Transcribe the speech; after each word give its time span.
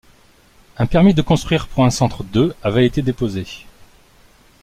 Un 0.79 0.87
permis 0.87 1.13
de 1.13 1.21
construire 1.21 1.67
pour 1.67 1.85
un 1.85 1.91
centre 1.91 2.23
de 2.23 2.55
avait 2.63 2.87
été 2.87 3.03
déposé. 3.03 3.45